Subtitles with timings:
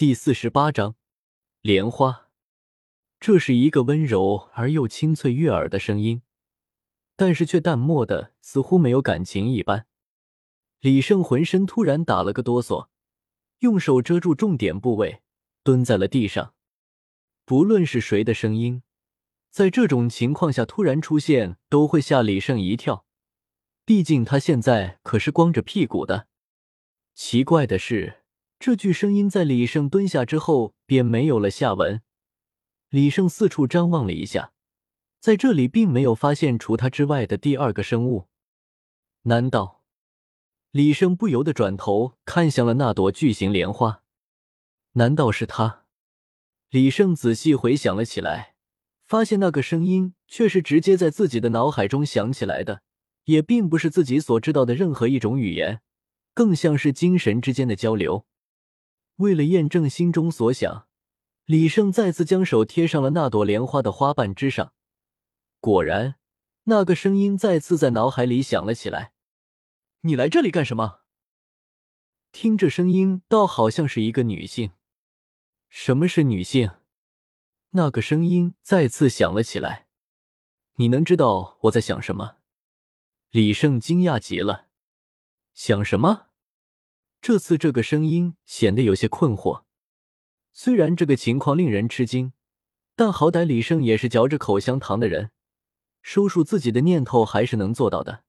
[0.00, 0.96] 第四十八章
[1.60, 2.30] 莲花。
[3.20, 6.22] 这是一个温柔而又清脆悦耳的声音，
[7.16, 9.86] 但是却淡漠的，似乎没有感情一般。
[10.78, 12.88] 李胜浑身突然打了个哆嗦，
[13.58, 15.20] 用手遮住重点部位，
[15.62, 16.54] 蹲在了地上。
[17.44, 18.82] 不论是谁的声音，
[19.50, 23.04] 在这种情况下突然出现，都会吓李胜一跳。
[23.84, 26.28] 毕竟他现在可是光着屁股的。
[27.14, 28.19] 奇怪的是。
[28.60, 32.02] 这句声音在李胜蹲下之后便没有了下文。
[32.90, 34.52] 李胜四处张望了一下，
[35.18, 38.28] 在这里并没有发现除他之外的第二个生物。
[39.22, 39.82] 难道？
[40.72, 44.02] 李胜不由得转头看向了那朵巨型莲花。
[44.92, 45.86] 难道是他？
[46.68, 48.56] 李胜仔细回想了起来，
[49.06, 52.82] 发现那个声音却是直接在自己的脑海中响起来的，
[53.24, 55.80] 也并不是自己所知道的任何一种语言，
[56.34, 58.26] 更像是精神之间的交流。
[59.20, 60.88] 为了验证心中所想，
[61.44, 64.72] 李胜再次将手贴上了那朵莲花的花瓣之上。
[65.60, 66.16] 果然，
[66.64, 69.12] 那个声音再次在脑海里响了起来
[70.02, 71.00] ：“你来这里干什么？”
[72.32, 74.70] 听这声音，倒好像是一个女性。
[75.68, 76.70] 什么是女性？
[77.70, 79.86] 那个声音再次响了起来
[80.76, 82.36] ：“你能知道我在想什么？”
[83.30, 84.68] 李胜惊讶极了
[85.52, 86.28] ：“想什么？”
[87.22, 89.64] 这次这个声音显得有些困惑，
[90.54, 92.32] 虽然这个情况令人吃惊，
[92.96, 95.30] 但好歹李胜也是嚼着口香糖的人，
[96.00, 98.24] 收束自己的念头还是能做到的。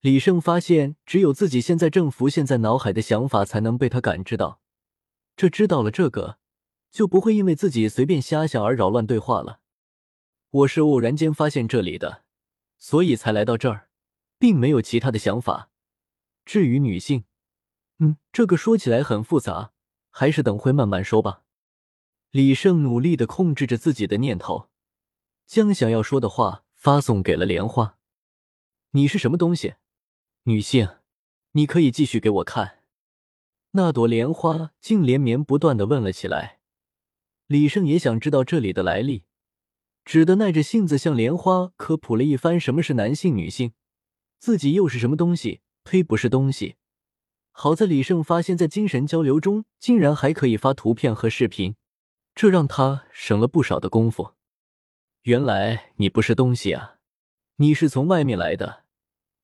[0.00, 4.60] 李胜发现，只有自己现在正浮现在脑海的想法才能被他感知到，
[5.36, 6.38] 这知道了这个，
[6.90, 9.60] 就不会因为自己随便瞎想而扰乱对话了。
[10.50, 12.24] 我是偶然间发现这里的，
[12.76, 13.88] 所以才来到这儿，
[14.36, 15.70] 并没有其他的想法。
[16.44, 17.22] 至于女性。
[18.02, 19.72] 嗯，这个说起来很复杂，
[20.10, 21.44] 还是等会慢慢说吧。
[22.30, 24.70] 李胜努力的控制着自己的念头，
[25.46, 27.98] 将想要说的话发送给了莲花。
[28.92, 29.74] 你是什么东西？
[30.44, 30.88] 女性，
[31.52, 32.78] 你可以继续给我看。
[33.72, 36.60] 那朵莲花竟连绵不断的问了起来。
[37.46, 39.24] 李胜也想知道这里的来历，
[40.06, 43.74] 只得耐着性子向莲花科普了一番什么是男性、女性，
[44.38, 45.60] 自己又是什么东西？
[45.84, 46.76] 呸，不是东西。
[47.62, 51.76] 好在李胜发现，在精神交流中竟然还可以发图片和视频，
[52.34, 54.32] 这让他省了不少的功夫。
[55.24, 56.94] 原来你不是东西啊，
[57.56, 58.84] 你是从外面来的。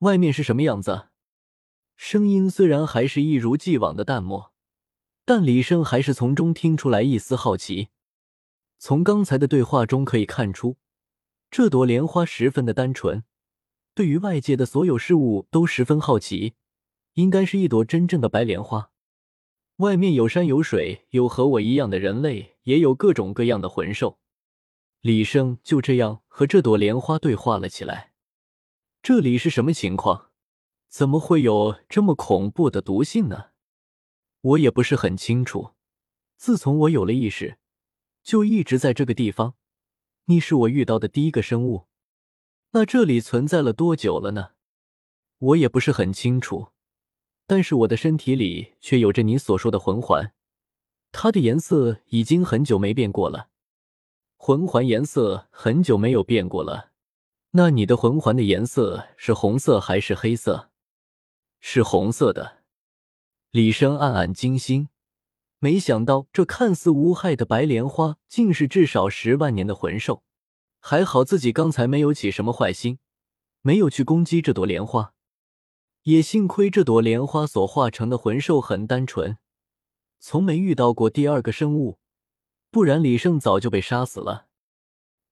[0.00, 1.06] 外面是什么样子？
[1.94, 4.52] 声音虽然还是一如既往的淡漠，
[5.24, 7.90] 但李胜还是从中听出来一丝好奇。
[8.80, 10.78] 从刚才的对话中可以看出，
[11.48, 13.22] 这朵莲花十分的单纯，
[13.94, 16.54] 对于外界的所有事物都十分好奇。
[17.14, 18.90] 应该是一朵真正的白莲花，
[19.76, 24.18] 外面有山有水，有和我一样的人类，也有各种各样的魂兽。
[25.00, 28.12] 李胜就这样和这朵莲花对话了起来。
[29.02, 30.30] 这里是什么情况？
[30.88, 33.50] 怎么会有这么恐怖的毒性呢？
[34.40, 35.70] 我也不是很清楚。
[36.36, 37.58] 自从我有了意识，
[38.22, 39.54] 就一直在这个地方。
[40.26, 41.86] 你是我遇到的第一个生物。
[42.72, 44.50] 那这里存在了多久了呢？
[45.38, 46.68] 我也不是很清楚。
[47.50, 50.32] 但是我的身体里却有着你所说的魂环，
[51.10, 53.48] 它的颜色已经很久没变过了。
[54.36, 56.92] 魂环颜色很久没有变过了，
[57.50, 60.70] 那你的魂环的颜色是红色还是黑色？
[61.58, 62.58] 是红色的。
[63.50, 64.88] 李生暗暗惊心，
[65.58, 70.22] 没想到这看似无害的白莲花，竟是至少十万年的魂兽。
[70.78, 73.00] 还好自己刚才没有起什么坏心，
[73.62, 75.14] 没有去攻击这朵莲花。
[76.10, 79.38] 也幸亏这朵莲花所化成的魂兽很单纯，
[80.18, 82.00] 从没遇到过第二个生物，
[82.72, 84.48] 不然李胜早就被杀死了。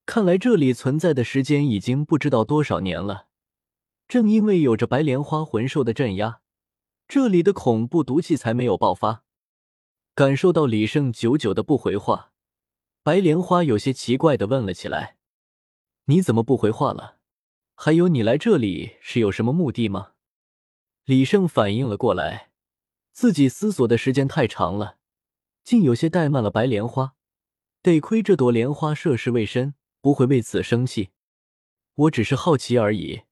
[0.05, 3.27] 看来这里存在的时间已经不知道多少年了。
[4.07, 6.39] 正因为有着白莲花魂兽的镇压，
[7.09, 9.23] 这里的恐怖毒气才没有爆发。
[10.15, 12.31] 感受到李胜久久的不回话，
[13.03, 15.17] 白莲花有些奇怪的问了起来
[16.05, 17.17] ：“你怎么不回话了？
[17.75, 20.13] 还有，你来这里是有什么目的吗？”
[21.09, 22.51] 李胜反应了过来，
[23.13, 24.99] 自己思索的时间太长了，
[25.63, 27.15] 竟有些怠慢了白莲花。
[27.81, 31.09] 得亏这朵莲花涉世未深，不会为此生气。
[31.95, 33.23] 我只是好奇而已，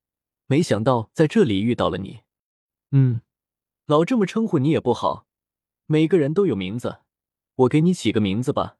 [0.48, 2.22] 没想到在这里遇到了你。
[2.90, 3.22] 嗯，
[3.86, 5.28] 老这么称呼你也不好，
[5.86, 7.02] 每个人都有名字，
[7.54, 8.78] 我给你起个名字吧。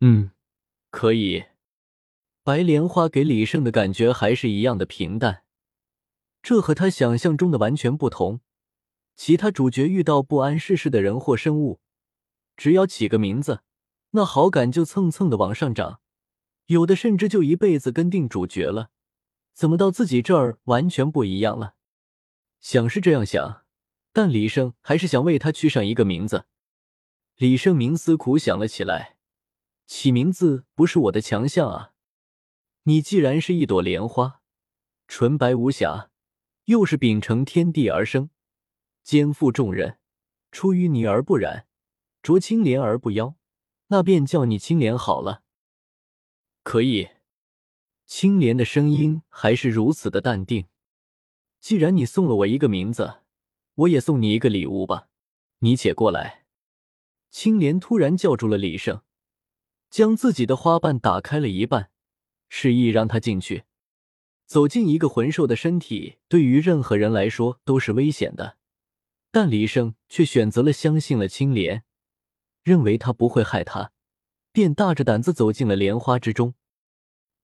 [0.00, 0.32] 嗯，
[0.90, 1.44] 可以。
[2.42, 5.41] 白莲花给李胜的感觉还是一样的平淡。
[6.42, 8.40] 这和他想象中的完全不同。
[9.14, 11.80] 其他主角遇到不谙世事的人或生物，
[12.56, 13.60] 只要起个名字，
[14.10, 16.00] 那好感就蹭蹭的往上涨，
[16.66, 18.90] 有的甚至就一辈子跟定主角了。
[19.52, 21.74] 怎么到自己这儿完全不一样了？
[22.58, 23.64] 想是这样想，
[24.12, 26.46] 但李胜还是想为他取上一个名字。
[27.36, 29.16] 李胜冥思苦想了起来，
[29.86, 31.92] 起名字不是我的强项啊。
[32.84, 34.40] 你既然是一朵莲花，
[35.06, 36.10] 纯白无瑕，
[36.64, 38.30] 又是秉承天地而生，
[39.02, 39.98] 肩负重任，
[40.50, 41.66] 出淤泥而不染，
[42.22, 43.34] 濯清涟而不妖，
[43.88, 45.42] 那便叫你清莲好了。
[46.62, 47.08] 可以。
[48.06, 50.66] 青莲的声音还是如此的淡定。
[51.60, 53.20] 既然你送了我一个名字，
[53.74, 55.08] 我也送你一个礼物吧。
[55.60, 56.44] 你且过来。
[57.30, 59.00] 青莲突然叫住了李胜，
[59.88, 61.90] 将自己的花瓣打开了一半，
[62.48, 63.64] 示意让他进去。
[64.52, 68.58] 走进一个魂兽的身体，对于任何人来说都是危险的，
[69.30, 71.84] 但李胜却选择了相信了青莲，
[72.62, 73.92] 认为他不会害他，
[74.52, 76.52] 便大着胆子走进了莲花之中。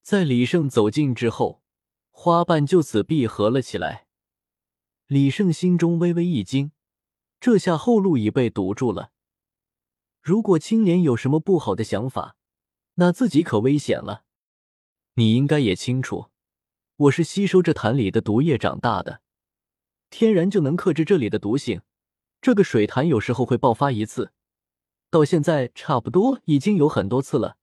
[0.02, 1.62] 在李胜走近之后，
[2.10, 4.06] 花瓣就此闭合了起来。
[5.06, 6.72] 李胜心中微微一惊，
[7.40, 9.12] 这下后路已被堵住了。
[10.20, 12.36] 如果青莲有什么不好的想法，
[12.96, 14.24] 那自己可危险了。
[15.14, 16.26] 你应该也清楚，
[16.98, 19.20] 我是吸收这潭里的毒液长大的，
[20.10, 21.82] 天然就能克制这里的毒性。
[22.40, 24.32] 这个水潭有时候会爆发一次，
[25.08, 27.56] 到现在差不多已经有很多次了。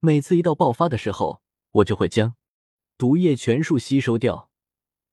[0.00, 1.40] 每次一到爆发的时候，
[1.70, 2.34] 我就会将
[2.98, 4.50] 毒液全数吸收掉，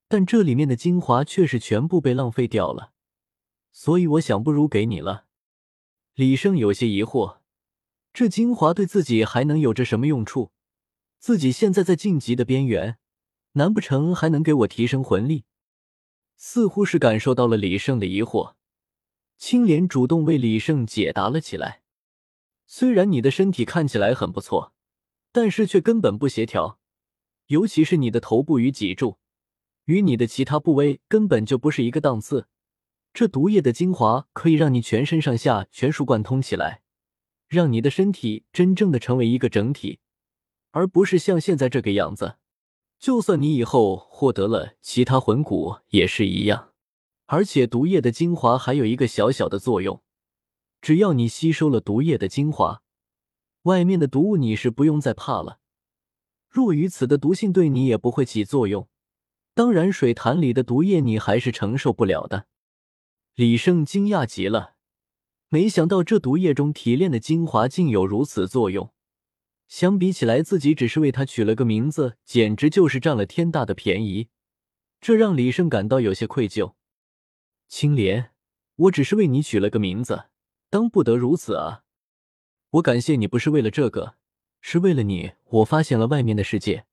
[0.08, 2.90] 但这里面的精华却是全部被浪费掉了，
[3.70, 5.26] 所以我想不如给你了。
[6.14, 7.38] 李胜有些疑惑，
[8.12, 10.50] 这精华对自己还能有着什么用处？
[11.20, 12.98] 自己现在在晋级的边缘，
[13.54, 15.44] 难不成还能给我提升魂力？
[16.36, 18.54] 似乎是感受到了李胜的疑惑，
[19.36, 21.82] 青莲主动为李胜解答了起来。
[22.66, 24.70] 虽然你的身体看起来很不错。
[25.36, 26.78] 但是却根本不协调，
[27.46, 29.18] 尤其是你的头部与脊柱，
[29.86, 32.46] 与你的其他部位根本就不是一个档次。
[33.12, 36.82] 这毒液的精华可以让你全身上下全数贯通起来，
[37.48, 39.98] 让你的身体真正的成为一个整体，
[40.70, 42.36] 而不是像现在这个样子。
[43.04, 46.70] 就算你以后获得了其他魂骨也是一样。
[47.26, 50.02] 而且毒液的精华还有一个小小的作用，
[50.80, 52.80] 只要你吸收了毒液的精华。
[53.64, 55.58] 外面的毒物你是不用再怕了，
[56.48, 58.88] 若于此的毒性对你也不会起作用。
[59.52, 62.46] 当然，水潭里的毒液你还是承受不了的。
[63.34, 64.76] 李胜惊讶极了，
[65.50, 68.93] 没想到这毒液中提炼的精华竟有如此作用。
[69.74, 74.28] 相比起来，自己只是为他取了个名字，简直就是占了天大的便宜，
[75.00, 76.74] 这让李胜感到有些愧疚。
[77.66, 78.30] 青莲，
[78.76, 80.26] 我只是为你取了个名字，
[80.70, 81.82] 当不得如此啊。
[82.70, 84.14] 我感谢你不是为了这个，
[84.60, 86.86] 是为了你，我发现了外面的世界，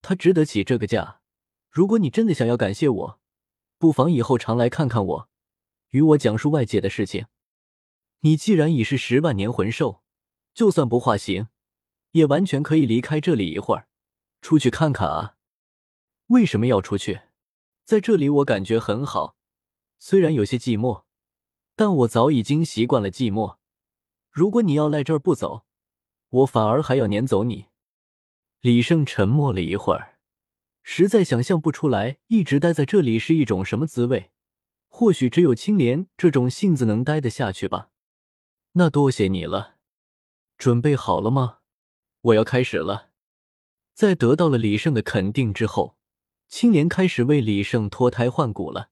[0.00, 1.22] 它值得起这个价。
[1.68, 3.20] 如果你真的想要感谢我，
[3.76, 5.28] 不妨以后常来看看我，
[5.88, 7.26] 与我讲述外界的事情。
[8.20, 10.04] 你既然已是十万年魂兽，
[10.54, 11.48] 就算不化形，
[12.12, 13.88] 也完全可以离开这里一会儿，
[14.40, 15.36] 出去看看啊。
[16.26, 17.22] 为什么要出去？
[17.84, 19.36] 在这里我感觉很好，
[19.98, 21.02] 虽然有些寂寞，
[21.74, 23.56] 但我早已经习惯了寂寞。
[24.30, 25.64] 如果你要赖这儿不走，
[26.28, 27.66] 我反而还要撵走你。
[28.60, 30.18] 李胜沉默了一会儿，
[30.82, 34.30] 实在想象不出来一直待在这里是一种什么滋味。
[34.88, 37.90] 或许只有青莲这种性子能待得下去吧。
[38.72, 39.76] 那多谢你了。
[40.58, 41.59] 准备好了吗？
[42.22, 43.10] 我要开始了。
[43.94, 45.96] 在得到了李胜的肯定之后，
[46.48, 48.90] 青莲开始为李胜脱胎换骨了。